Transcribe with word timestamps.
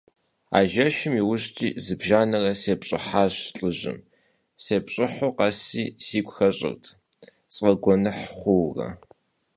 А 0.57 0.59
жэщым 0.71 1.13
и 1.19 1.23
ужькӀи 1.31 1.69
зыбжанэрэ 1.85 2.53
сепщӀыхьащ 2.61 3.35
лӀыжьым, 3.57 3.97
сепщӀыхьыху 4.63 5.35
къэси 5.37 5.83
сигу 6.05 6.33
хэщӀырт, 6.35 6.83
сфӀэгуэныхь 7.53 8.23
хъуурэ. 8.37 8.89